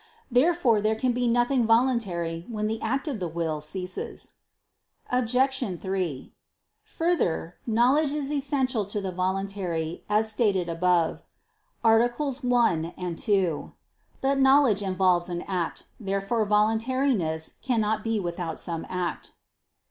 [0.31, 4.31] Therefore there can be nothing voluntary when the act of the will ceases.
[5.11, 5.57] Obj.
[5.79, 6.33] 3:
[6.83, 11.21] Further, knowledge is essential to the voluntary, as stated above
[11.83, 11.99] (AA.
[12.17, 13.71] 1, 2).
[14.21, 15.83] But knowledge involves an act.
[15.99, 19.33] Therefore voluntariness cannot be without some act.